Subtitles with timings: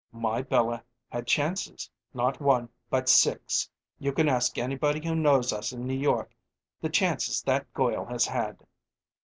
[0.11, 0.79] "My Bella's
[1.09, 3.69] had chances not one, but six.
[3.99, 6.33] You can ask anybody who knows us in New York
[6.81, 8.65] the chances that goil has had."